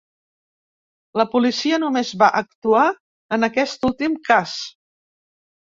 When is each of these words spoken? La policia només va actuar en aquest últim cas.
La 1.21 1.25
policia 1.33 1.79
només 1.85 2.15
va 2.23 2.31
actuar 2.41 2.89
en 3.39 3.51
aquest 3.53 3.89
últim 3.93 4.21
cas. 4.31 4.61